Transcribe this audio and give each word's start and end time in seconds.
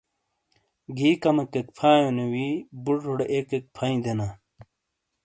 گھی 0.97 1.09
کیمیکیک 1.21 1.67
فائیونی 1.77 2.25
وی 2.31 2.47
بُٹوڑے 2.83 3.25
ایک 3.33 3.47
ایک 3.53 3.65
فائیں 3.75 3.99
دینا۔ 4.03 4.27